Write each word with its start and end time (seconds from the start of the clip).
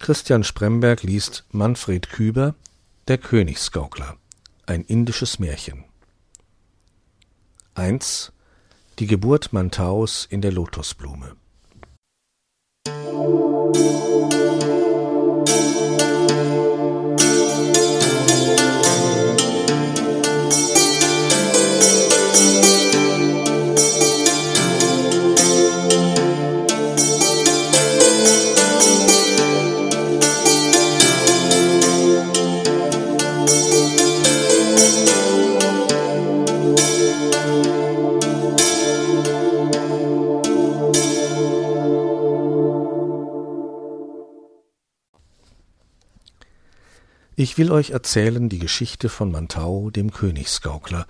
Christian 0.00 0.44
Spremberg 0.44 1.02
liest 1.02 1.44
Manfred 1.52 2.08
Küber 2.08 2.54
Der 3.06 3.18
Königsgaukler 3.18 4.16
ein 4.64 4.82
indisches 4.82 5.38
Märchen. 5.38 5.84
1 7.74 8.32
Die 8.98 9.06
Geburt 9.06 9.52
Mantaus 9.52 10.24
in 10.24 10.40
der 10.40 10.52
Lotusblume 10.52 11.36
Ich 47.40 47.56
will 47.56 47.72
euch 47.72 47.88
erzählen 47.88 48.50
die 48.50 48.58
Geschichte 48.58 49.08
von 49.08 49.32
Mantau, 49.32 49.88
dem 49.88 50.12
Königsgaukler, 50.12 51.06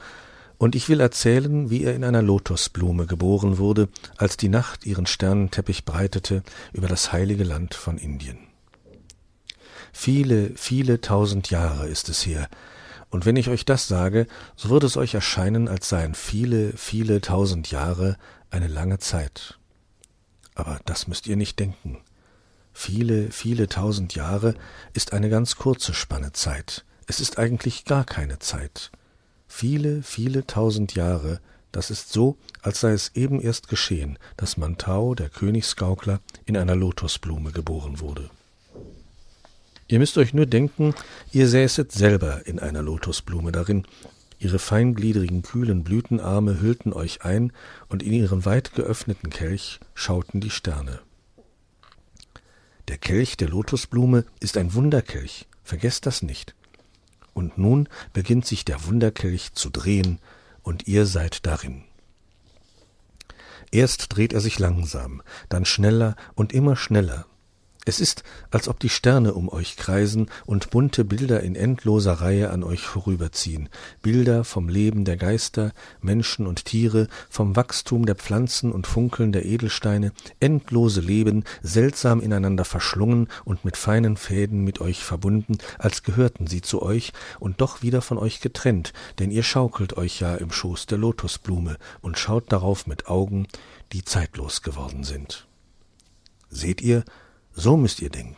und 0.58 0.76
ich 0.76 0.88
will 0.88 1.00
erzählen, 1.00 1.70
wie 1.70 1.82
er 1.82 1.96
in 1.96 2.04
einer 2.04 2.22
Lotusblume 2.22 3.06
geboren 3.06 3.58
wurde, 3.58 3.88
als 4.16 4.36
die 4.36 4.48
Nacht 4.48 4.86
ihren 4.86 5.06
Sternenteppich 5.06 5.84
breitete 5.84 6.44
über 6.72 6.86
das 6.86 7.10
heilige 7.10 7.42
Land 7.42 7.74
von 7.74 7.98
Indien. 7.98 8.38
Viele, 9.92 10.52
viele 10.54 11.00
tausend 11.00 11.50
Jahre 11.50 11.88
ist 11.88 12.08
es 12.08 12.24
her, 12.24 12.48
und 13.10 13.26
wenn 13.26 13.34
ich 13.34 13.48
euch 13.48 13.64
das 13.64 13.88
sage, 13.88 14.28
so 14.54 14.70
wird 14.70 14.84
es 14.84 14.96
euch 14.96 15.14
erscheinen, 15.14 15.66
als 15.66 15.88
seien 15.88 16.14
viele, 16.14 16.74
viele 16.76 17.20
tausend 17.20 17.72
Jahre 17.72 18.16
eine 18.50 18.68
lange 18.68 19.00
Zeit. 19.00 19.58
Aber 20.54 20.78
das 20.84 21.08
müsst 21.08 21.26
ihr 21.26 21.34
nicht 21.34 21.58
denken. 21.58 21.98
Viele, 22.72 23.30
viele 23.30 23.68
tausend 23.68 24.14
Jahre 24.14 24.54
ist 24.92 25.12
eine 25.12 25.28
ganz 25.28 25.56
kurze 25.56 25.94
Spanne 25.94 26.32
Zeit. 26.32 26.84
Es 27.06 27.20
ist 27.20 27.38
eigentlich 27.38 27.84
gar 27.84 28.04
keine 28.04 28.38
Zeit. 28.38 28.90
Viele, 29.48 30.02
viele 30.02 30.46
tausend 30.46 30.94
Jahre, 30.94 31.40
das 31.72 31.90
ist 31.90 32.12
so, 32.12 32.36
als 32.62 32.80
sei 32.80 32.92
es 32.92 33.12
eben 33.14 33.40
erst 33.40 33.68
geschehen, 33.68 34.18
dass 34.36 34.56
Mantau, 34.56 35.14
der 35.14 35.28
Königsgaukler, 35.28 36.20
in 36.46 36.56
einer 36.56 36.76
Lotusblume 36.76 37.52
geboren 37.52 38.00
wurde. 38.00 38.30
Ihr 39.88 39.98
müsst 39.98 40.18
euch 40.18 40.32
nur 40.32 40.46
denken, 40.46 40.94
ihr 41.32 41.48
säßet 41.48 41.90
selber 41.90 42.46
in 42.46 42.60
einer 42.60 42.82
Lotusblume 42.82 43.50
darin, 43.50 43.86
ihre 44.38 44.60
feingliedrigen, 44.60 45.42
kühlen 45.42 45.82
Blütenarme 45.82 46.60
hüllten 46.60 46.92
euch 46.92 47.22
ein, 47.22 47.52
und 47.88 48.02
in 48.02 48.12
ihren 48.12 48.44
weit 48.44 48.74
geöffneten 48.74 49.30
Kelch 49.30 49.80
schauten 49.94 50.40
die 50.40 50.50
Sterne. 50.50 51.00
Der 52.90 52.98
Kelch 52.98 53.36
der 53.36 53.48
Lotusblume 53.48 54.24
ist 54.40 54.56
ein 54.56 54.74
Wunderkelch, 54.74 55.46
vergesst 55.62 56.06
das 56.06 56.22
nicht. 56.22 56.56
Und 57.34 57.56
nun 57.56 57.88
beginnt 58.12 58.46
sich 58.46 58.64
der 58.64 58.84
Wunderkelch 58.84 59.52
zu 59.52 59.70
drehen, 59.70 60.18
und 60.62 60.88
ihr 60.88 61.06
seid 61.06 61.46
darin. 61.46 61.84
Erst 63.70 64.16
dreht 64.16 64.32
er 64.32 64.40
sich 64.40 64.58
langsam, 64.58 65.22
dann 65.48 65.64
schneller 65.64 66.16
und 66.34 66.52
immer 66.52 66.74
schneller, 66.74 67.26
es 67.86 67.98
ist, 67.98 68.24
als 68.50 68.68
ob 68.68 68.78
die 68.78 68.90
Sterne 68.90 69.32
um 69.32 69.48
euch 69.48 69.76
kreisen 69.76 70.28
und 70.44 70.70
bunte 70.70 71.04
Bilder 71.04 71.40
in 71.40 71.54
endloser 71.54 72.12
Reihe 72.14 72.50
an 72.50 72.62
euch 72.62 72.82
vorüberziehen, 72.82 73.70
Bilder 74.02 74.44
vom 74.44 74.68
Leben 74.68 75.06
der 75.06 75.16
Geister, 75.16 75.72
Menschen 76.02 76.46
und 76.46 76.66
Tiere, 76.66 77.08
vom 77.30 77.56
Wachstum 77.56 78.04
der 78.04 78.16
Pflanzen 78.16 78.70
und 78.70 78.86
Funkeln 78.86 79.32
der 79.32 79.46
Edelsteine, 79.46 80.12
endlose 80.40 81.00
Leben, 81.00 81.44
seltsam 81.62 82.20
ineinander 82.20 82.66
verschlungen 82.66 83.28
und 83.44 83.64
mit 83.64 83.78
feinen 83.78 84.18
Fäden 84.18 84.62
mit 84.62 84.80
euch 84.80 85.02
verbunden, 85.02 85.56
als 85.78 86.02
gehörten 86.02 86.46
sie 86.46 86.60
zu 86.60 86.82
euch 86.82 87.12
und 87.38 87.62
doch 87.62 87.80
wieder 87.82 88.02
von 88.02 88.18
euch 88.18 88.40
getrennt, 88.42 88.92
denn 89.18 89.30
ihr 89.30 89.42
schaukelt 89.42 89.96
euch 89.96 90.20
ja 90.20 90.34
im 90.34 90.52
Schoß 90.52 90.84
der 90.84 90.98
Lotusblume 90.98 91.78
und 92.02 92.18
schaut 92.18 92.52
darauf 92.52 92.86
mit 92.86 93.06
Augen, 93.06 93.46
die 93.92 94.04
zeitlos 94.04 94.60
geworden 94.60 95.02
sind. 95.02 95.46
Seht 96.50 96.82
ihr, 96.82 97.04
so 97.60 97.76
müsst 97.76 98.00
ihr 98.00 98.10
denken. 98.10 98.36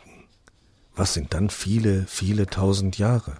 Was 0.95 1.13
sind 1.13 1.33
dann 1.33 1.49
viele, 1.49 2.05
viele 2.07 2.45
tausend 2.45 2.97
Jahre? 2.97 3.37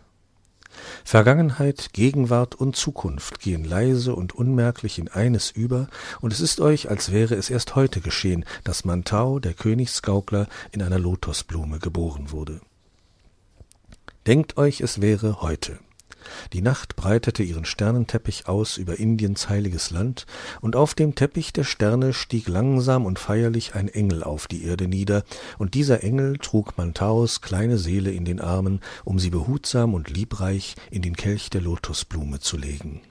Vergangenheit, 1.04 1.90
Gegenwart 1.94 2.56
und 2.56 2.76
Zukunft 2.76 3.40
gehen 3.40 3.64
leise 3.64 4.16
und 4.16 4.34
unmerklich 4.34 4.98
in 4.98 5.08
eines 5.08 5.52
über, 5.52 5.88
und 6.22 6.34
es 6.34 6.40
ist 6.40 6.60
euch, 6.60 6.90
als 6.90 7.12
wäre 7.12 7.36
es 7.36 7.50
erst 7.50 7.76
heute 7.76 8.02
geschehen, 8.02 8.46
dass 8.64 8.86
Mantau, 8.86 9.40
der 9.40 9.54
Königsgaukler, 9.54 10.48
in 10.72 10.82
einer 10.82 11.00
Lotusblume 11.00 11.80
geboren 11.80 12.32
wurde. 12.32 12.62
Denkt 14.26 14.58
euch, 14.58 14.82
es 14.82 15.02
wäre 15.02 15.42
heute. 15.42 15.80
Die 16.54 16.62
Nacht 16.62 16.96
breitete 16.96 17.44
ihren 17.44 17.66
Sternenteppich 17.66 18.48
aus 18.48 18.78
über 18.78 19.00
Indiens 19.00 19.50
heiliges 19.50 19.92
Land, 19.92 20.26
und 20.62 20.76
auf 20.76 20.94
dem 20.94 21.16
Teppich 21.16 21.54
der 21.54 21.64
Sterne 21.64 22.14
stieg 22.14 22.48
langsam 22.48 23.06
und 23.06 23.20
feierlich 23.20 23.76
ein 23.76 23.90
Engel 23.90 24.24
auf 24.24 24.48
die 24.48 24.64
Erde 24.64 24.88
nieder, 24.88 25.24
und 25.58 25.74
dieser 25.74 26.04
Engel 26.04 26.38
trug 26.38 26.78
Mantaus 26.78 27.42
kleine 27.42 27.78
Seele 27.78 28.12
in 28.12 28.26
den 28.26 28.40
Armen, 28.40 28.82
um 29.04 29.20
sie 29.20 29.30
behutsam 29.30 29.94
und 29.94 30.10
liebreich 30.10 30.76
in 30.92 31.02
den 31.02 31.16
Kelch 31.16 31.50
der 31.50 31.62
Lotusblume 31.62 32.40
zu 32.40 32.58
legen. 32.58 33.02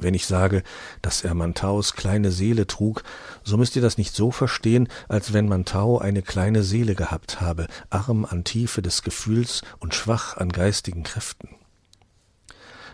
Wenn 0.00 0.14
ich 0.14 0.26
sage, 0.26 0.62
dass 1.02 1.24
er 1.24 1.34
Mantaus 1.34 1.94
kleine 1.94 2.30
Seele 2.30 2.68
trug, 2.68 3.02
so 3.42 3.56
müsst 3.56 3.74
ihr 3.74 3.82
das 3.82 3.98
nicht 3.98 4.14
so 4.14 4.30
verstehen, 4.30 4.88
als 5.08 5.32
wenn 5.32 5.48
Mantau 5.48 5.98
eine 5.98 6.22
kleine 6.22 6.62
Seele 6.62 6.94
gehabt 6.94 7.40
habe, 7.40 7.66
arm 7.90 8.24
an 8.24 8.44
Tiefe 8.44 8.80
des 8.80 9.02
Gefühls 9.02 9.62
und 9.80 9.94
schwach 9.94 10.36
an 10.36 10.50
geistigen 10.50 11.02
Kräften. 11.02 11.57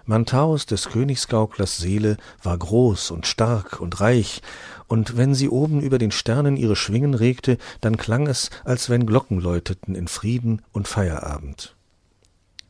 Mantaus 0.06 0.66
des 0.66 0.90
Königsgauklers 0.90 1.78
Seele 1.78 2.18
war 2.42 2.58
groß 2.58 3.10
und 3.10 3.26
stark 3.26 3.80
und 3.80 4.00
reich, 4.00 4.42
und 4.86 5.16
wenn 5.16 5.34
sie 5.34 5.48
oben 5.48 5.80
über 5.80 5.98
den 5.98 6.10
Sternen 6.10 6.56
ihre 6.58 6.76
Schwingen 6.76 7.14
regte, 7.14 7.56
dann 7.80 7.96
klang 7.96 8.26
es, 8.26 8.50
als 8.64 8.90
wenn 8.90 9.06
Glocken 9.06 9.40
läuteten 9.40 9.94
in 9.94 10.08
Frieden 10.08 10.60
und 10.72 10.88
Feierabend. 10.88 11.74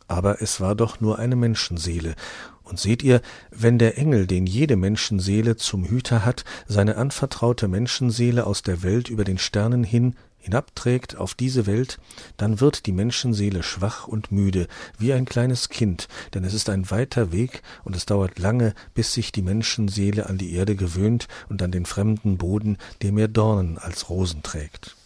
Aber 0.07 0.41
es 0.43 0.61
war 0.61 0.75
doch 0.77 1.01
nur 1.01 1.19
eine 1.19 1.35
Menschenseele, 1.35 2.15
und 2.63 2.79
seht 2.79 3.03
ihr, 3.03 3.21
wenn 3.51 3.79
der 3.79 3.99
Engel, 3.99 4.27
den 4.27 4.47
jede 4.47 4.77
Menschenseele 4.77 5.57
zum 5.57 5.85
Hüter 5.85 6.25
hat, 6.25 6.45
seine 6.67 6.97
anvertraute 6.97 7.69
Menschenseele 7.69 8.47
aus 8.47 8.63
der 8.63 8.83
Welt 8.83 9.11
über 9.11 9.25
den 9.25 9.39
Sternen 9.39 9.85
hin 9.85 10.15
hinabträgt 10.45 11.17
auf 11.17 11.35
diese 11.35 11.67
Welt, 11.67 11.99
dann 12.37 12.61
wird 12.61 12.85
die 12.85 12.93
Menschenseele 12.93 13.63
schwach 13.63 14.07
und 14.07 14.31
müde, 14.31 14.69
wie 14.99 15.15
ein 15.15 15.25
kleines 15.25 15.71
Kind, 15.71 16.07
denn 16.35 16.45
es 16.45 16.53
ist 16.53 16.69
ein 16.69 16.91
weiter 16.91 17.33
Weg 17.33 17.63
und 17.83 17.97
es 17.97 18.05
dauert 18.05 18.39
lange, 18.39 18.75
bis 18.93 19.15
sich 19.15 19.33
die 19.33 19.43
Menschenseele 19.43 20.27
an 20.27 20.37
die 20.37 20.53
Erde 20.53 20.77
gewöhnt 20.77 21.29
und 21.49 21.63
an 21.63 21.73
den 21.73 21.87
fremden 21.87 22.37
Boden, 22.37 22.77
der 23.01 23.13
mehr 23.13 23.29
Dornen 23.29 23.79
als 23.79 24.11
Rosen 24.11 24.43
trägt. 24.43 24.97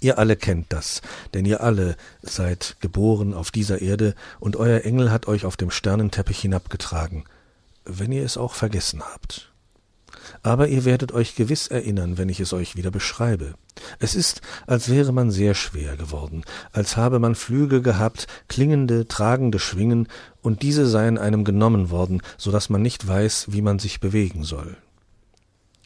Ihr 0.00 0.18
alle 0.18 0.36
kennt 0.36 0.74
das, 0.74 1.00
denn 1.32 1.46
ihr 1.46 1.62
alle 1.62 1.96
seid 2.20 2.76
geboren 2.80 3.32
auf 3.32 3.50
dieser 3.50 3.80
Erde, 3.80 4.14
und 4.40 4.56
euer 4.56 4.82
Engel 4.82 5.10
hat 5.10 5.26
euch 5.26 5.46
auf 5.46 5.56
dem 5.56 5.70
Sternenteppich 5.70 6.38
hinabgetragen, 6.38 7.24
wenn 7.86 8.12
ihr 8.12 8.24
es 8.24 8.36
auch 8.36 8.52
vergessen 8.52 9.02
habt 9.02 9.50
aber 10.42 10.68
ihr 10.68 10.84
werdet 10.84 11.12
euch 11.12 11.34
gewiss 11.34 11.66
erinnern, 11.66 12.18
wenn 12.18 12.28
ich 12.28 12.40
es 12.40 12.52
euch 12.52 12.76
wieder 12.76 12.90
beschreibe. 12.90 13.54
Es 13.98 14.14
ist, 14.14 14.40
als 14.66 14.88
wäre 14.88 15.12
man 15.12 15.30
sehr 15.30 15.54
schwer 15.54 15.96
geworden, 15.96 16.42
als 16.72 16.96
habe 16.96 17.18
man 17.18 17.34
Flügel 17.34 17.82
gehabt, 17.82 18.26
klingende, 18.48 19.06
tragende 19.08 19.58
Schwingen, 19.58 20.08
und 20.42 20.62
diese 20.62 20.86
seien 20.86 21.18
einem 21.18 21.44
genommen 21.44 21.90
worden, 21.90 22.22
so 22.38 22.52
dass 22.52 22.70
man 22.70 22.80
nicht 22.80 23.06
weiß, 23.06 23.46
wie 23.50 23.62
man 23.62 23.78
sich 23.78 24.00
bewegen 24.00 24.44
soll. 24.44 24.76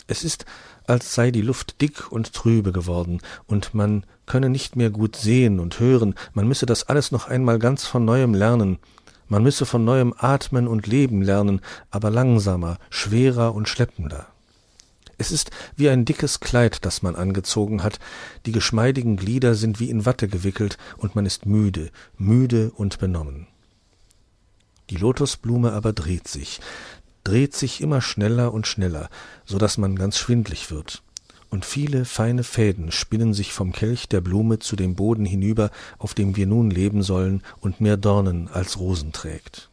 Es 0.07 0.25
ist, 0.25 0.45
als 0.87 1.15
sei 1.15 1.31
die 1.31 1.41
Luft 1.41 1.81
dick 1.81 2.11
und 2.11 2.33
trübe 2.33 2.73
geworden, 2.73 3.21
und 3.47 3.75
man 3.75 4.05
könne 4.27 4.51
nicht 4.51 4.77
mehr 4.77 4.91
gut 4.91 5.17
sehen 5.17 5.61
und 5.61 5.81
hören, 5.81 6.15
man 6.35 6.47
müsse 6.47 6.67
das 6.67 6.85
alles 6.85 7.11
noch 7.11 7.29
einmal 7.29 7.59
ganz 7.59 7.87
von 7.87 8.05
neuem 8.05 8.35
lernen, 8.35 8.79
man 9.31 9.43
müsse 9.43 9.65
von 9.65 9.85
neuem 9.85 10.13
atmen 10.19 10.69
und 10.69 10.87
leben 10.87 11.23
lernen, 11.23 11.61
aber 11.91 12.11
langsamer, 12.11 12.77
schwerer 12.91 13.55
und 13.55 13.69
schleppender. 13.69 14.27
Es 15.17 15.31
ist 15.31 15.51
wie 15.77 15.89
ein 15.89 16.05
dickes 16.05 16.41
Kleid, 16.41 16.85
das 16.85 17.03
man 17.03 17.15
angezogen 17.15 17.83
hat, 17.83 18.01
die 18.45 18.53
geschmeidigen 18.53 19.17
Glieder 19.17 19.55
sind 19.55 19.79
wie 19.79 19.89
in 19.89 20.05
Watte 20.05 20.29
gewickelt, 20.29 20.79
und 20.97 21.15
man 21.15 21.27
ist 21.27 21.47
müde, 21.47 21.91
müde 22.19 22.73
und 22.75 22.99
benommen. 22.99 23.47
Die 24.91 24.97
Lotusblume 24.97 25.73
aber 25.73 25.93
dreht 25.93 26.27
sich, 26.27 26.61
dreht 27.23 27.55
sich 27.55 27.81
immer 27.81 28.01
schneller 28.01 28.53
und 28.53 28.67
schneller, 28.67 29.11
so 29.45 29.59
dass 29.59 29.79
man 29.79 29.95
ganz 29.95 30.19
schwindlig 30.19 30.71
wird. 30.71 31.03
Und 31.51 31.65
viele 31.65 32.05
feine 32.05 32.45
Fäden 32.45 32.93
spinnen 32.93 33.35
sich 33.35 33.53
vom 33.53 33.73
Kelch 33.73 34.09
der 34.09 34.21
Blume 34.21 34.61
zu 34.61 34.77
dem 34.77 34.95
Boden 34.95 35.25
hinüber, 35.25 35.71
auf 35.99 36.15
dem 36.15 36.37
wir 36.37 36.47
nun 36.47 36.71
leben 36.71 37.03
sollen 37.03 37.43
und 37.61 37.81
mehr 37.81 37.97
Dornen 37.97 38.49
als 38.49 38.79
Rosen 38.79 39.13
trägt. 39.13 39.69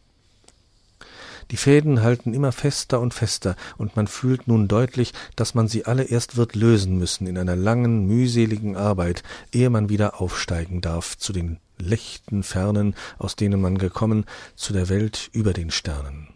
Die 1.52 1.58
Fäden 1.58 2.02
halten 2.02 2.34
immer 2.34 2.52
fester 2.52 3.00
und 3.00 3.14
fester, 3.14 3.56
und 3.78 3.96
man 3.96 4.08
fühlt 4.08 4.48
nun 4.48 4.68
deutlich, 4.68 5.14
dass 5.36 5.54
man 5.54 5.68
sie 5.68 5.86
alle 5.86 6.04
erst 6.04 6.36
wird 6.36 6.56
lösen 6.56 6.98
müssen 6.98 7.26
in 7.26 7.38
einer 7.38 7.56
langen, 7.56 8.06
mühseligen 8.06 8.76
Arbeit, 8.76 9.24
ehe 9.54 9.70
man 9.70 9.88
wieder 9.88 10.20
aufsteigen 10.20 10.82
darf 10.82 11.18
zu 11.18 11.32
den 11.32 11.60
lichten 11.78 12.44
Fernen, 12.44 12.96
aus 13.18 13.36
denen 13.36 13.62
man 13.62 13.78
gekommen, 13.78 14.26
zu 14.56 14.74
der 14.74 14.90
Welt 14.90 15.30
über 15.32 15.54
den 15.54 15.72
Sternen. 15.72 16.30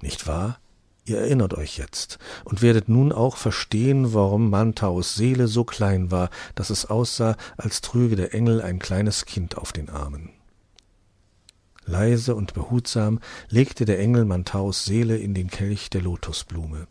Nicht 0.00 0.26
wahr? 0.26 0.58
Ihr 1.04 1.18
erinnert 1.18 1.54
euch 1.54 1.78
jetzt 1.78 2.18
und 2.44 2.62
werdet 2.62 2.88
nun 2.88 3.10
auch 3.10 3.36
verstehen, 3.36 4.14
warum 4.14 4.50
Mantaus 4.50 5.16
Seele 5.16 5.48
so 5.48 5.64
klein 5.64 6.12
war, 6.12 6.30
dass 6.54 6.70
es 6.70 6.86
aussah, 6.86 7.36
als 7.56 7.80
trüge 7.80 8.14
der 8.14 8.34
Engel 8.34 8.62
ein 8.62 8.78
kleines 8.78 9.24
Kind 9.24 9.58
auf 9.58 9.72
den 9.72 9.88
Armen. 9.88 10.30
Leise 11.84 12.36
und 12.36 12.54
behutsam 12.54 13.18
legte 13.48 13.84
der 13.84 13.98
Engel 13.98 14.24
Mantaus 14.24 14.84
Seele 14.84 15.16
in 15.16 15.34
den 15.34 15.50
Kelch 15.50 15.90
der 15.90 16.02
Lotusblume. 16.02 16.86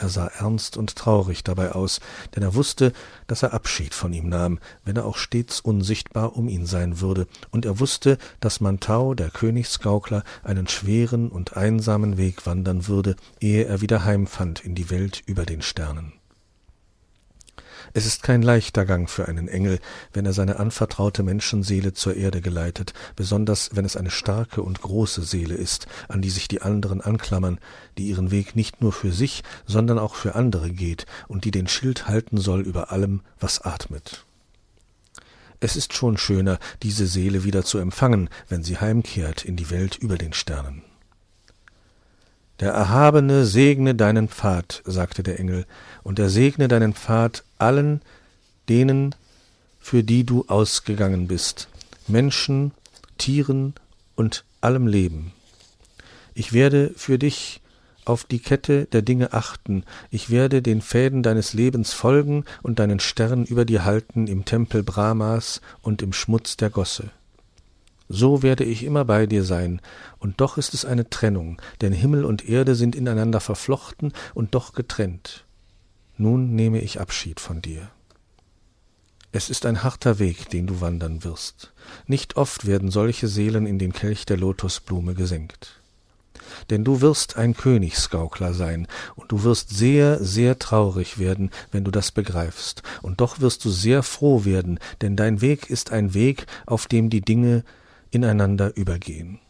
Er 0.00 0.08
sah 0.08 0.28
ernst 0.28 0.76
und 0.76 0.94
traurig 0.94 1.42
dabei 1.42 1.72
aus, 1.72 1.98
denn 2.36 2.44
er 2.44 2.54
wusste, 2.54 2.92
dass 3.26 3.42
er 3.42 3.52
Abschied 3.52 3.94
von 3.94 4.12
ihm 4.12 4.28
nahm, 4.28 4.60
wenn 4.84 4.94
er 4.94 5.06
auch 5.06 5.16
stets 5.16 5.58
unsichtbar 5.58 6.36
um 6.36 6.48
ihn 6.48 6.66
sein 6.66 7.00
würde, 7.00 7.26
und 7.50 7.64
er 7.64 7.80
wusste, 7.80 8.16
dass 8.38 8.60
Mantau, 8.60 9.14
der 9.14 9.30
Königsgaukler, 9.30 10.22
einen 10.44 10.68
schweren 10.68 11.30
und 11.30 11.56
einsamen 11.56 12.16
Weg 12.16 12.46
wandern 12.46 12.86
würde, 12.86 13.16
ehe 13.40 13.64
er 13.64 13.80
wieder 13.80 14.04
heimfand 14.04 14.64
in 14.64 14.76
die 14.76 14.88
Welt 14.88 15.22
über 15.26 15.44
den 15.44 15.62
Sternen. 15.62 16.17
Es 17.94 18.06
ist 18.06 18.22
kein 18.22 18.42
leichter 18.42 18.84
Gang 18.84 19.08
für 19.08 19.28
einen 19.28 19.48
Engel, 19.48 19.78
wenn 20.12 20.26
er 20.26 20.32
seine 20.32 20.58
anvertraute 20.58 21.22
Menschenseele 21.22 21.92
zur 21.92 22.14
Erde 22.16 22.40
geleitet, 22.40 22.92
besonders 23.16 23.70
wenn 23.74 23.84
es 23.84 23.96
eine 23.96 24.10
starke 24.10 24.62
und 24.62 24.80
große 24.80 25.22
Seele 25.22 25.54
ist, 25.54 25.86
an 26.08 26.22
die 26.22 26.30
sich 26.30 26.48
die 26.48 26.62
anderen 26.62 27.00
anklammern, 27.00 27.58
die 27.96 28.08
ihren 28.08 28.30
Weg 28.30 28.56
nicht 28.56 28.80
nur 28.80 28.92
für 28.92 29.12
sich, 29.12 29.42
sondern 29.66 29.98
auch 29.98 30.14
für 30.14 30.34
andere 30.34 30.70
geht 30.70 31.06
und 31.28 31.44
die 31.44 31.50
den 31.50 31.68
Schild 31.68 32.08
halten 32.08 32.38
soll 32.38 32.60
über 32.60 32.92
allem, 32.92 33.22
was 33.40 33.60
atmet. 33.60 34.24
Es 35.60 35.74
ist 35.74 35.92
schon 35.92 36.18
schöner, 36.18 36.58
diese 36.82 37.06
Seele 37.06 37.42
wieder 37.42 37.64
zu 37.64 37.78
empfangen, 37.78 38.28
wenn 38.48 38.62
sie 38.62 38.78
heimkehrt 38.78 39.44
in 39.44 39.56
die 39.56 39.70
Welt 39.70 39.96
über 39.96 40.16
den 40.16 40.32
Sternen. 40.32 40.82
Der 42.60 42.72
Erhabene 42.72 43.46
segne 43.46 43.94
deinen 43.94 44.28
Pfad, 44.28 44.82
sagte 44.84 45.22
der 45.22 45.38
Engel, 45.38 45.64
und 46.02 46.18
er 46.18 46.28
segne 46.28 46.66
deinen 46.66 46.92
Pfad 46.92 47.44
allen 47.58 48.02
denen, 48.68 49.14
für 49.78 50.02
die 50.02 50.24
du 50.24 50.44
ausgegangen 50.48 51.28
bist, 51.28 51.68
Menschen, 52.08 52.72
Tieren 53.16 53.74
und 54.16 54.44
allem 54.60 54.86
Leben. 54.86 55.32
Ich 56.34 56.52
werde 56.52 56.92
für 56.96 57.18
dich 57.18 57.60
auf 58.04 58.24
die 58.24 58.40
Kette 58.40 58.86
der 58.86 59.02
Dinge 59.02 59.32
achten, 59.32 59.84
ich 60.10 60.30
werde 60.30 60.60
den 60.60 60.80
Fäden 60.80 61.22
deines 61.22 61.52
Lebens 61.52 61.92
folgen 61.92 62.44
und 62.62 62.78
deinen 62.78 63.00
Stern 63.00 63.44
über 63.44 63.64
dir 63.64 63.84
halten 63.84 64.26
im 64.26 64.44
Tempel 64.44 64.82
Brahmas 64.82 65.60
und 65.82 66.02
im 66.02 66.12
Schmutz 66.12 66.56
der 66.56 66.70
Gosse 66.70 67.10
so 68.08 68.42
werde 68.42 68.64
ich 68.64 68.84
immer 68.84 69.04
bei 69.04 69.26
dir 69.26 69.44
sein, 69.44 69.80
und 70.18 70.40
doch 70.40 70.56
ist 70.56 70.74
es 70.74 70.84
eine 70.84 71.10
Trennung, 71.10 71.60
denn 71.80 71.92
Himmel 71.92 72.24
und 72.24 72.48
Erde 72.48 72.74
sind 72.74 72.96
ineinander 72.96 73.40
verflochten 73.40 74.12
und 74.34 74.54
doch 74.54 74.72
getrennt. 74.72 75.44
Nun 76.16 76.54
nehme 76.54 76.80
ich 76.80 77.00
Abschied 77.00 77.38
von 77.38 77.62
dir. 77.62 77.90
Es 79.30 79.50
ist 79.50 79.66
ein 79.66 79.82
harter 79.82 80.18
Weg, 80.18 80.48
den 80.48 80.66
du 80.66 80.80
wandern 80.80 81.22
wirst. 81.22 81.72
Nicht 82.06 82.36
oft 82.36 82.66
werden 82.66 82.90
solche 82.90 83.28
Seelen 83.28 83.66
in 83.66 83.78
den 83.78 83.92
Kelch 83.92 84.24
der 84.24 84.38
Lotusblume 84.38 85.14
gesenkt. 85.14 85.80
Denn 86.70 86.82
du 86.82 87.02
wirst 87.02 87.36
ein 87.36 87.54
Königsgaukler 87.54 88.54
sein, 88.54 88.88
und 89.16 89.30
du 89.30 89.44
wirst 89.44 89.68
sehr, 89.68 90.22
sehr 90.24 90.58
traurig 90.58 91.18
werden, 91.18 91.50
wenn 91.70 91.84
du 91.84 91.90
das 91.90 92.10
begreifst, 92.10 92.82
und 93.02 93.20
doch 93.20 93.40
wirst 93.40 93.64
du 93.66 93.70
sehr 93.70 94.02
froh 94.02 94.46
werden, 94.46 94.80
denn 95.02 95.14
dein 95.14 95.42
Weg 95.42 95.68
ist 95.68 95.92
ein 95.92 96.14
Weg, 96.14 96.46
auf 96.64 96.86
dem 96.86 97.10
die 97.10 97.20
Dinge 97.20 97.64
ineinander 98.10 98.76
übergehen. 98.76 99.40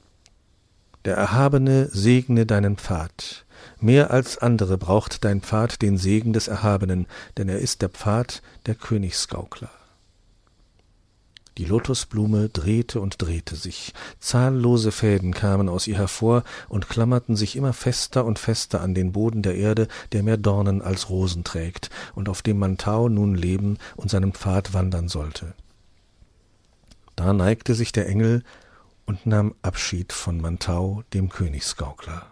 Der 1.04 1.16
Erhabene 1.16 1.88
segne 1.90 2.44
deinen 2.44 2.76
Pfad. 2.76 3.46
Mehr 3.80 4.10
als 4.10 4.38
andere 4.38 4.78
braucht 4.78 5.24
dein 5.24 5.40
Pfad 5.40 5.80
den 5.82 5.96
Segen 5.96 6.32
des 6.32 6.48
Erhabenen, 6.48 7.06
denn 7.36 7.48
er 7.48 7.58
ist 7.60 7.82
der 7.82 7.88
Pfad 7.88 8.42
der 8.66 8.74
Königsgaukler. 8.74 9.70
Die 11.58 11.64
Lotusblume 11.64 12.48
drehte 12.50 13.00
und 13.00 13.20
drehte 13.20 13.56
sich, 13.56 13.92
zahllose 14.20 14.92
Fäden 14.92 15.34
kamen 15.34 15.68
aus 15.68 15.88
ihr 15.88 15.96
hervor 15.96 16.44
und 16.68 16.88
klammerten 16.88 17.34
sich 17.34 17.56
immer 17.56 17.72
fester 17.72 18.24
und 18.24 18.38
fester 18.38 18.80
an 18.80 18.94
den 18.94 19.10
Boden 19.10 19.42
der 19.42 19.56
Erde, 19.56 19.88
der 20.12 20.22
mehr 20.22 20.36
Dornen 20.36 20.82
als 20.82 21.10
Rosen 21.10 21.42
trägt, 21.42 21.90
und 22.14 22.28
auf 22.28 22.42
dem 22.42 22.60
Mantau 22.60 23.08
nun 23.08 23.34
leben 23.34 23.78
und 23.96 24.08
seinen 24.08 24.34
Pfad 24.34 24.72
wandern 24.72 25.08
sollte. 25.08 25.54
Da 27.18 27.32
neigte 27.32 27.74
sich 27.74 27.90
der 27.90 28.08
Engel 28.08 28.44
und 29.04 29.26
nahm 29.26 29.56
Abschied 29.60 30.12
von 30.12 30.40
Mantau, 30.40 31.02
dem 31.12 31.30
Königsgaukler. 31.30 32.26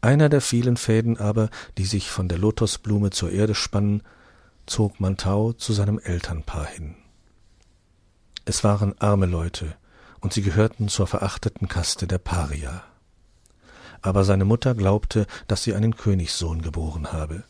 Einer 0.00 0.28
der 0.28 0.40
vielen 0.40 0.76
Fäden 0.76 1.18
aber, 1.18 1.50
die 1.76 1.84
sich 1.84 2.12
von 2.12 2.28
der 2.28 2.38
Lotosblume 2.38 3.10
zur 3.10 3.32
Erde 3.32 3.56
spannen, 3.56 4.04
zog 4.66 5.00
Mantau 5.00 5.52
zu 5.52 5.72
seinem 5.72 5.98
Elternpaar 5.98 6.66
hin. 6.66 6.94
Es 8.44 8.62
waren 8.62 8.96
arme 9.00 9.26
Leute, 9.26 9.74
und 10.20 10.32
sie 10.32 10.42
gehörten 10.42 10.86
zur 10.86 11.08
verachteten 11.08 11.66
Kaste 11.66 12.06
der 12.06 12.18
Paria. 12.18 12.84
Aber 14.00 14.22
seine 14.22 14.44
Mutter 14.44 14.76
glaubte, 14.76 15.26
dass 15.48 15.64
sie 15.64 15.74
einen 15.74 15.96
Königssohn 15.96 16.62
geboren 16.62 17.12
habe. 17.12 17.42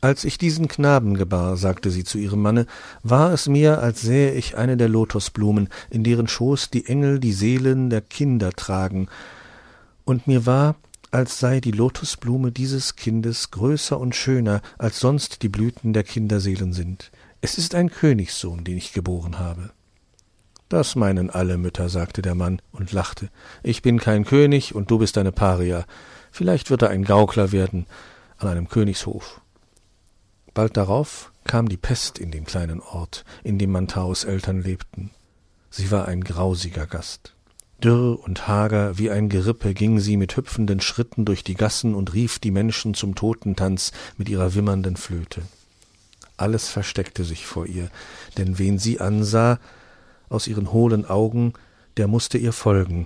Als 0.00 0.24
ich 0.24 0.38
diesen 0.38 0.68
Knaben 0.68 1.14
gebar, 1.14 1.56
sagte 1.56 1.90
sie 1.90 2.04
zu 2.04 2.18
ihrem 2.18 2.42
Manne, 2.42 2.66
war 3.02 3.32
es 3.32 3.48
mir, 3.48 3.80
als 3.80 4.02
sähe 4.02 4.32
ich 4.32 4.56
eine 4.56 4.76
der 4.76 4.88
Lotosblumen, 4.88 5.68
in 5.90 6.04
deren 6.04 6.28
Schoß 6.28 6.70
die 6.70 6.86
Engel 6.86 7.18
die 7.18 7.32
Seelen 7.32 7.90
der 7.90 8.02
Kinder 8.02 8.52
tragen, 8.52 9.08
und 10.04 10.28
mir 10.28 10.46
war, 10.46 10.76
als 11.10 11.40
sei 11.40 11.60
die 11.60 11.72
Lotosblume 11.72 12.52
dieses 12.52 12.94
Kindes 12.94 13.50
größer 13.50 13.98
und 13.98 14.14
schöner, 14.14 14.60
als 14.78 15.00
sonst 15.00 15.42
die 15.42 15.48
Blüten 15.48 15.92
der 15.92 16.04
Kinderseelen 16.04 16.72
sind. 16.72 17.10
Es 17.40 17.58
ist 17.58 17.74
ein 17.74 17.90
Königssohn, 17.90 18.64
den 18.64 18.76
ich 18.76 18.92
geboren 18.92 19.38
habe. 19.38 19.70
Das 20.68 20.96
meinen 20.96 21.30
alle 21.30 21.58
Mütter, 21.58 21.88
sagte 21.88 22.22
der 22.22 22.34
Mann 22.34 22.60
und 22.72 22.92
lachte. 22.92 23.30
Ich 23.62 23.82
bin 23.82 23.98
kein 23.98 24.24
König 24.24 24.74
und 24.74 24.90
du 24.90 24.98
bist 24.98 25.16
eine 25.16 25.32
Paria. 25.32 25.84
Vielleicht 26.32 26.70
wird 26.70 26.82
er 26.82 26.90
ein 26.90 27.04
Gaukler 27.04 27.52
werden 27.52 27.86
an 28.38 28.48
einem 28.48 28.68
Königshof. 28.68 29.40
Bald 30.56 30.78
darauf 30.78 31.32
kam 31.44 31.68
die 31.68 31.76
Pest 31.76 32.18
in 32.18 32.30
den 32.30 32.46
kleinen 32.46 32.80
Ort, 32.80 33.26
in 33.44 33.58
dem 33.58 33.72
Mantaus 33.72 34.24
Eltern 34.24 34.62
lebten. 34.62 35.10
Sie 35.68 35.90
war 35.90 36.08
ein 36.08 36.24
grausiger 36.24 36.86
Gast. 36.86 37.34
Dürr 37.84 38.18
und 38.24 38.48
hager 38.48 38.96
wie 38.96 39.10
ein 39.10 39.28
Gerippe 39.28 39.74
ging 39.74 40.00
sie 40.00 40.16
mit 40.16 40.34
hüpfenden 40.34 40.80
Schritten 40.80 41.26
durch 41.26 41.44
die 41.44 41.56
Gassen 41.56 41.94
und 41.94 42.14
rief 42.14 42.38
die 42.38 42.50
Menschen 42.50 42.94
zum 42.94 43.14
Totentanz 43.14 43.92
mit 44.16 44.30
ihrer 44.30 44.54
wimmernden 44.54 44.96
Flöte. 44.96 45.42
Alles 46.38 46.70
versteckte 46.70 47.24
sich 47.24 47.44
vor 47.44 47.66
ihr, 47.66 47.90
denn 48.38 48.58
wen 48.58 48.78
sie 48.78 48.98
ansah, 48.98 49.60
aus 50.30 50.46
ihren 50.46 50.72
hohlen 50.72 51.04
Augen, 51.04 51.52
der 51.98 52.08
musste 52.08 52.38
ihr 52.38 52.54
folgen, 52.54 53.04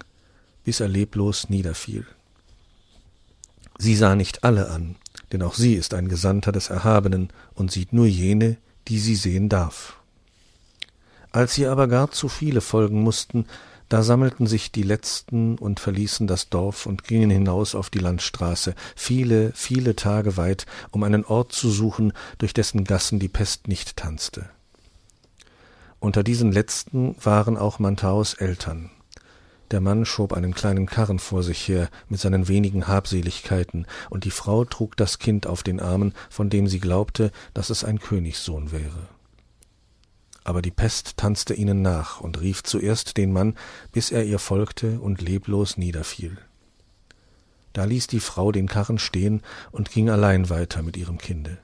bis 0.63 0.79
er 0.79 0.87
leblos 0.87 1.49
niederfiel. 1.49 2.07
Sie 3.77 3.97
sah 3.97 4.15
nicht 4.15 4.45
alle 4.45 4.71
an, 4.71 4.95
denn 5.33 5.43
auch 5.43 5.55
sie 5.55 5.75
ist 5.75 5.95
ein 5.95 6.09
Gesandter 6.09 6.53
des 6.53 6.71
Erhabenen 6.71 7.29
und 7.55 7.71
sieht 7.71 7.93
nur 7.93 8.07
jene, 8.07 8.57
die 8.89 8.99
sie 8.99 9.15
sehen 9.15 9.49
darf. 9.49 9.97
Als 11.31 11.57
ihr 11.59 11.71
aber 11.71 11.87
gar 11.87 12.11
zu 12.11 12.29
viele 12.29 12.61
folgen 12.61 13.03
mussten, 13.03 13.47
da 13.89 14.03
sammelten 14.03 14.47
sich 14.47 14.71
die 14.71 14.85
letzten 14.85 15.59
und 15.59 15.81
verließen 15.81 16.29
das 16.29 16.49
Dorf 16.49 16.87
und 16.87 17.05
gingen 17.05 17.31
hinaus 17.31 17.75
auf 17.75 17.91
die 17.91 17.99
Landstraße, 17.99 18.75
viele, 18.95 19.53
viele 19.55 19.97
Tage 19.97 20.37
weit, 20.37 20.67
um 20.93 21.03
einen 21.03 21.25
Ort 21.25 21.53
zu 21.53 21.71
suchen, 21.71 22.13
durch 22.39 22.55
dessen 22.55 22.85
Gassen 22.85 23.19
die 23.19 23.29
Pest 23.29 23.67
nicht 23.67 23.97
tanzte. 23.97 24.49
Unter 25.99 26.23
diesen 26.23 26.53
letzten 26.53 27.17
waren 27.23 27.57
auch 27.57 27.81
Mantaus 27.81 28.35
Eltern. 28.35 28.91
Der 29.71 29.81
Mann 29.81 30.05
schob 30.05 30.33
einen 30.33 30.55
kleinen 30.55 30.87
Karren 30.87 31.21
vor 31.21 31.43
sich 31.43 31.69
her 31.69 31.91
mit 32.09 32.19
seinen 32.19 32.49
wenigen 32.49 32.89
Habseligkeiten, 32.89 33.87
und 34.09 34.25
die 34.25 34.33
Frau 34.33 34.65
trug 34.65 34.97
das 34.97 35.19
Kind 35.19 35.47
auf 35.47 35.63
den 35.63 35.79
Armen, 35.79 36.13
von 36.29 36.51
dem 36.51 36.67
sie 36.67 36.81
glaubte, 36.81 37.31
dass 37.55 37.71
es 37.71 37.85
ein 37.85 38.01
Königssohn 38.01 38.73
wäre. 38.73 39.09
Aber 40.43 40.63
die 40.63 40.73
Pest 40.73 41.17
tanzte 41.19 41.55
ihnen 41.55 41.83
nach 41.83 42.21
und 42.21 42.41
rief 42.41 42.65
zuerst 42.65 43.17
den 43.17 43.33
Mann, 43.33 43.55
bis 43.93 44.11
er 44.11 44.25
ihr 44.25 44.39
folgte 44.39 44.99
und 44.99 45.21
leblos 45.21 45.77
niederfiel. 45.77 46.39
Da 47.73 47.85
ließ 47.85 48.09
die 48.09 48.21
Frau 48.21 48.51
den 48.51 48.67
Karren 48.67 48.99
stehen 48.99 49.43
und 49.71 49.93
ging 49.93 50.11
allein 50.11 50.51
weiter 50.51 50.83
mit 50.83 50.97
ihrem 50.97 51.19
Kinde. 51.19 51.59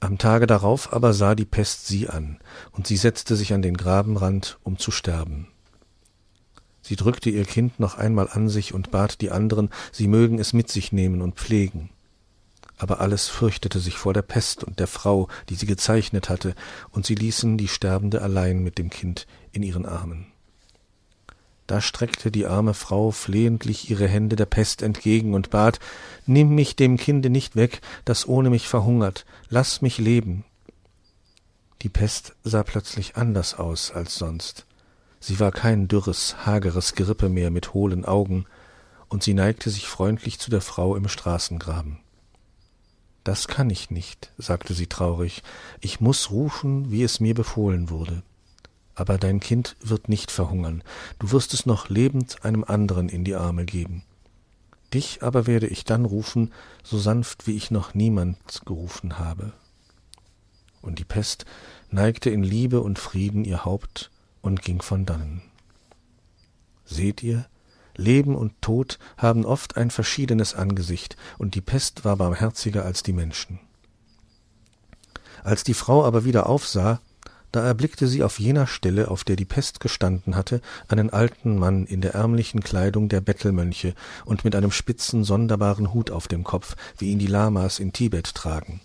Am 0.00 0.16
Tage 0.16 0.46
darauf 0.46 0.92
aber 0.92 1.12
sah 1.12 1.34
die 1.34 1.44
Pest 1.44 1.86
sie 1.86 2.08
an, 2.08 2.38
und 2.70 2.86
sie 2.86 2.96
setzte 2.96 3.36
sich 3.36 3.52
an 3.52 3.60
den 3.60 3.76
Grabenrand, 3.76 4.58
um 4.62 4.78
zu 4.78 4.90
sterben. 4.90 5.48
Sie 6.88 6.96
drückte 6.96 7.28
ihr 7.28 7.44
Kind 7.44 7.78
noch 7.78 7.98
einmal 7.98 8.30
an 8.30 8.48
sich 8.48 8.72
und 8.72 8.90
bat 8.90 9.20
die 9.20 9.30
anderen, 9.30 9.68
sie 9.92 10.08
mögen 10.08 10.38
es 10.38 10.54
mit 10.54 10.70
sich 10.70 10.90
nehmen 10.90 11.20
und 11.20 11.34
pflegen. 11.34 11.90
Aber 12.78 13.02
alles 13.02 13.28
fürchtete 13.28 13.78
sich 13.78 13.98
vor 13.98 14.14
der 14.14 14.22
Pest 14.22 14.64
und 14.64 14.80
der 14.80 14.86
Frau, 14.86 15.28
die 15.50 15.54
sie 15.54 15.66
gezeichnet 15.66 16.30
hatte, 16.30 16.54
und 16.90 17.04
sie 17.04 17.14
ließen 17.14 17.58
die 17.58 17.68
Sterbende 17.68 18.22
allein 18.22 18.62
mit 18.62 18.78
dem 18.78 18.88
Kind 18.88 19.26
in 19.52 19.62
ihren 19.62 19.84
Armen. 19.84 20.28
Da 21.66 21.82
streckte 21.82 22.30
die 22.30 22.46
arme 22.46 22.72
Frau 22.72 23.10
flehentlich 23.10 23.90
ihre 23.90 24.08
Hände 24.08 24.36
der 24.36 24.46
Pest 24.46 24.80
entgegen 24.80 25.34
und 25.34 25.50
bat 25.50 25.80
Nimm 26.24 26.54
mich 26.54 26.74
dem 26.74 26.96
Kinde 26.96 27.28
nicht 27.28 27.54
weg, 27.54 27.82
das 28.06 28.26
ohne 28.26 28.48
mich 28.48 28.66
verhungert, 28.66 29.26
lass 29.50 29.82
mich 29.82 29.98
leben. 29.98 30.46
Die 31.82 31.90
Pest 31.90 32.34
sah 32.44 32.62
plötzlich 32.62 33.16
anders 33.16 33.52
aus 33.58 33.90
als 33.90 34.14
sonst. 34.14 34.64
Sie 35.20 35.40
war 35.40 35.52
kein 35.52 35.88
dürres, 35.88 36.46
hageres 36.46 36.94
Gerippe 36.94 37.28
mehr 37.28 37.50
mit 37.50 37.74
hohlen 37.74 38.04
Augen, 38.04 38.46
und 39.08 39.22
sie 39.22 39.34
neigte 39.34 39.70
sich 39.70 39.88
freundlich 39.88 40.38
zu 40.38 40.50
der 40.50 40.60
Frau 40.60 40.94
im 40.94 41.08
Straßengraben. 41.08 41.98
Das 43.24 43.48
kann 43.48 43.70
ich 43.70 43.90
nicht, 43.90 44.32
sagte 44.38 44.74
sie 44.74 44.86
traurig, 44.86 45.42
ich 45.80 46.00
muss 46.00 46.30
rufen, 46.30 46.90
wie 46.90 47.02
es 47.02 47.20
mir 47.20 47.34
befohlen 47.34 47.90
wurde 47.90 48.22
aber 48.98 49.16
dein 49.16 49.38
Kind 49.38 49.76
wird 49.80 50.08
nicht 50.08 50.32
verhungern, 50.32 50.82
du 51.20 51.30
wirst 51.30 51.54
es 51.54 51.66
noch 51.66 51.88
lebend 51.88 52.44
einem 52.44 52.64
anderen 52.64 53.08
in 53.08 53.22
die 53.22 53.36
Arme 53.36 53.64
geben. 53.64 54.02
Dich 54.92 55.22
aber 55.22 55.46
werde 55.46 55.68
ich 55.68 55.84
dann 55.84 56.04
rufen, 56.04 56.52
so 56.82 56.98
sanft 56.98 57.46
wie 57.46 57.56
ich 57.56 57.70
noch 57.70 57.94
niemand 57.94 58.62
gerufen 58.66 59.18
habe. 59.18 59.52
Und 60.82 60.98
die 60.98 61.04
Pest 61.04 61.44
neigte 61.90 62.30
in 62.30 62.42
Liebe 62.42 62.80
und 62.80 62.98
Frieden 62.98 63.44
ihr 63.44 63.64
Haupt 63.64 64.10
und 64.42 64.62
ging 64.62 64.82
von 64.82 65.06
dannen. 65.06 65.42
Seht 66.84 67.22
ihr, 67.22 67.46
Leben 67.96 68.34
und 68.36 68.62
Tod 68.62 68.98
haben 69.16 69.44
oft 69.44 69.76
ein 69.76 69.90
verschiedenes 69.90 70.54
Angesicht, 70.54 71.16
und 71.36 71.54
die 71.54 71.60
Pest 71.60 72.04
war 72.04 72.16
barmherziger 72.16 72.84
als 72.84 73.02
die 73.02 73.12
Menschen. 73.12 73.60
Als 75.42 75.64
die 75.64 75.74
Frau 75.74 76.04
aber 76.04 76.24
wieder 76.24 76.48
aufsah, 76.48 77.00
da 77.50 77.64
erblickte 77.64 78.06
sie 78.06 78.22
auf 78.22 78.38
jener 78.38 78.66
Stelle, 78.66 79.10
auf 79.10 79.24
der 79.24 79.36
die 79.36 79.46
Pest 79.46 79.80
gestanden 79.80 80.36
hatte, 80.36 80.60
einen 80.86 81.10
alten 81.10 81.58
Mann 81.58 81.86
in 81.86 82.00
der 82.00 82.14
ärmlichen 82.14 82.60
Kleidung 82.60 83.08
der 83.08 83.20
Bettelmönche 83.20 83.94
und 84.24 84.44
mit 84.44 84.54
einem 84.54 84.70
spitzen, 84.70 85.24
sonderbaren 85.24 85.94
Hut 85.94 86.10
auf 86.10 86.28
dem 86.28 86.44
Kopf, 86.44 86.76
wie 86.98 87.10
ihn 87.10 87.18
die 87.18 87.26
Lamas 87.26 87.78
in 87.78 87.92
Tibet 87.92 88.34
tragen. 88.34 88.80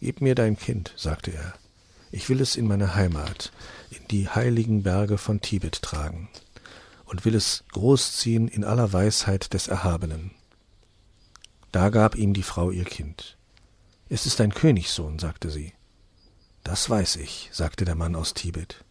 Gib 0.00 0.20
mir 0.20 0.34
dein 0.34 0.58
Kind, 0.58 0.92
sagte 0.96 1.32
er. 1.32 1.54
Ich 2.16 2.28
will 2.28 2.40
es 2.40 2.54
in 2.54 2.68
meine 2.68 2.94
Heimat, 2.94 3.50
in 3.90 4.06
die 4.06 4.28
heiligen 4.28 4.84
Berge 4.84 5.18
von 5.18 5.40
Tibet 5.40 5.82
tragen 5.82 6.28
und 7.06 7.24
will 7.24 7.34
es 7.34 7.64
großziehen 7.72 8.46
in 8.46 8.62
aller 8.62 8.92
Weisheit 8.92 9.52
des 9.52 9.66
Erhabenen. 9.66 10.30
Da 11.72 11.88
gab 11.88 12.14
ihm 12.14 12.32
die 12.32 12.44
Frau 12.44 12.70
ihr 12.70 12.84
Kind. 12.84 13.36
Es 14.08 14.26
ist 14.26 14.40
ein 14.40 14.54
Königssohn, 14.54 15.18
sagte 15.18 15.50
sie. 15.50 15.72
Das 16.62 16.88
weiß 16.88 17.16
ich, 17.16 17.50
sagte 17.50 17.84
der 17.84 17.96
Mann 17.96 18.14
aus 18.14 18.32
Tibet. 18.32 18.84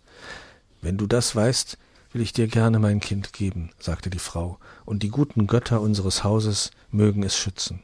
Wenn 0.81 0.97
du 0.97 1.07
das 1.07 1.33
weißt, 1.33 1.77
will 2.11 2.21
ich 2.21 2.33
dir 2.33 2.47
gerne 2.47 2.77
mein 2.77 2.99
Kind 2.99 3.31
geben, 3.31 3.69
sagte 3.79 4.09
die 4.09 4.19
Frau, 4.19 4.59
und 4.83 5.01
die 5.01 5.07
guten 5.07 5.47
Götter 5.47 5.79
unseres 5.79 6.25
Hauses 6.25 6.71
mögen 6.91 7.23
es 7.23 7.37
schützen. 7.37 7.83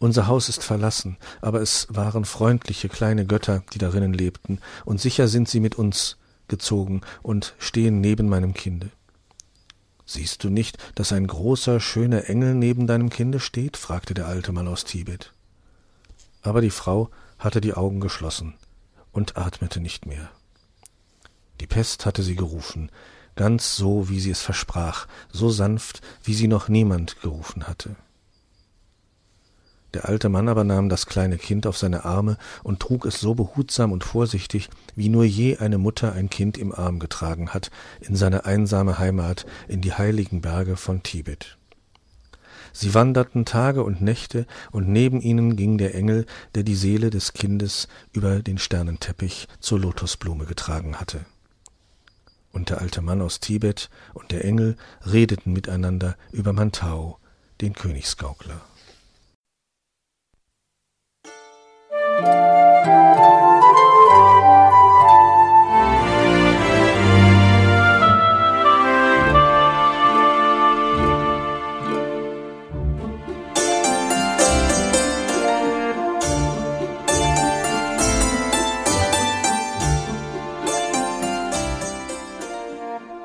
Unser 0.00 0.28
Haus 0.28 0.48
ist 0.48 0.62
verlassen, 0.62 1.16
aber 1.40 1.60
es 1.60 1.88
waren 1.90 2.24
freundliche 2.24 2.88
kleine 2.88 3.26
Götter, 3.26 3.64
die 3.74 3.78
darinnen 3.78 4.12
lebten, 4.12 4.60
und 4.84 5.00
sicher 5.00 5.26
sind 5.26 5.48
sie 5.48 5.60
mit 5.60 5.74
uns 5.76 6.16
gezogen 6.46 7.00
und 7.22 7.54
stehen 7.58 8.00
neben 8.00 8.28
meinem 8.28 8.54
Kinde. 8.54 8.90
Siehst 10.06 10.44
du 10.44 10.50
nicht, 10.50 10.78
dass 10.94 11.12
ein 11.12 11.26
großer, 11.26 11.80
schöner 11.80 12.30
Engel 12.30 12.54
neben 12.54 12.86
deinem 12.86 13.10
Kinde 13.10 13.40
steht? 13.40 13.76
fragte 13.76 14.14
der 14.14 14.26
alte 14.26 14.52
Mann 14.52 14.68
aus 14.68 14.84
Tibet. 14.84 15.32
Aber 16.42 16.60
die 16.60 16.70
Frau 16.70 17.10
hatte 17.38 17.60
die 17.60 17.74
Augen 17.74 18.00
geschlossen 18.00 18.54
und 19.12 19.36
atmete 19.36 19.80
nicht 19.80 20.06
mehr. 20.06 20.30
Die 21.60 21.66
Pest 21.66 22.06
hatte 22.06 22.22
sie 22.22 22.36
gerufen, 22.36 22.90
ganz 23.36 23.76
so, 23.76 24.08
wie 24.08 24.20
sie 24.20 24.30
es 24.30 24.40
versprach, 24.40 25.08
so 25.30 25.50
sanft, 25.50 26.00
wie 26.22 26.34
sie 26.34 26.48
noch 26.48 26.68
niemand 26.68 27.20
gerufen 27.20 27.66
hatte. 27.66 27.96
Der 29.94 30.06
alte 30.08 30.28
Mann 30.28 30.48
aber 30.48 30.64
nahm 30.64 30.88
das 30.88 31.06
kleine 31.06 31.38
Kind 31.38 31.66
auf 31.66 31.78
seine 31.78 32.04
Arme 32.04 32.36
und 32.62 32.80
trug 32.80 33.06
es 33.06 33.20
so 33.20 33.34
behutsam 33.34 33.90
und 33.90 34.04
vorsichtig, 34.04 34.68
wie 34.94 35.08
nur 35.08 35.24
je 35.24 35.56
eine 35.56 35.78
Mutter 35.78 36.12
ein 36.12 36.28
Kind 36.28 36.58
im 36.58 36.74
Arm 36.74 36.98
getragen 36.98 37.50
hat, 37.50 37.70
in 38.00 38.14
seine 38.14 38.44
einsame 38.44 38.98
Heimat, 38.98 39.46
in 39.66 39.80
die 39.80 39.94
heiligen 39.94 40.42
Berge 40.42 40.76
von 40.76 41.02
Tibet. 41.02 41.56
Sie 42.74 42.92
wanderten 42.92 43.46
Tage 43.46 43.82
und 43.82 44.02
Nächte, 44.02 44.46
und 44.70 44.88
neben 44.88 45.22
ihnen 45.22 45.56
ging 45.56 45.78
der 45.78 45.94
Engel, 45.94 46.26
der 46.54 46.64
die 46.64 46.74
Seele 46.74 47.08
des 47.08 47.32
Kindes 47.32 47.88
über 48.12 48.40
den 48.40 48.58
Sternenteppich 48.58 49.48
zur 49.58 49.80
Lotusblume 49.80 50.44
getragen 50.44 50.96
hatte. 50.96 51.24
Und 52.52 52.68
der 52.68 52.80
alte 52.80 53.00
Mann 53.00 53.22
aus 53.22 53.40
Tibet 53.40 53.88
und 54.12 54.32
der 54.32 54.44
Engel 54.44 54.76
redeten 55.04 55.52
miteinander 55.52 56.16
über 56.30 56.52
Mantau, 56.52 57.18
den 57.60 57.72
Königsgaukler. 57.72 58.60